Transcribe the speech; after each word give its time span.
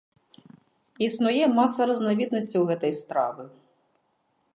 Існуе 1.07 1.45
маса 1.59 1.81
разнавіднасцяў 1.91 2.61
гэтай 2.71 2.93
стравы. 3.01 3.43